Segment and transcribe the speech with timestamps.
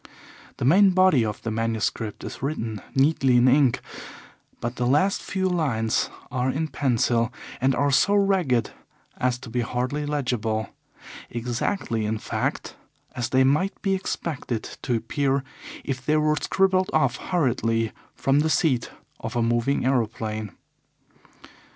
[0.57, 3.81] The main body of the manuscript is written neatly in ink,
[4.59, 7.31] but the last few lines are in pencil
[7.61, 8.71] and are so ragged
[9.17, 10.69] as to be hardly legible
[11.29, 12.75] exactly, in fact,
[13.15, 15.43] as they might be expected to appear
[15.83, 18.89] if they were scribbled off hurriedly from the seat
[19.19, 20.51] of a moving aeroplane.